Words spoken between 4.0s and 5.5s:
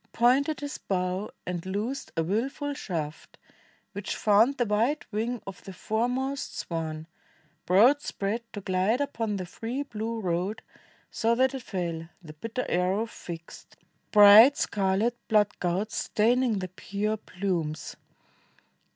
found the wide wing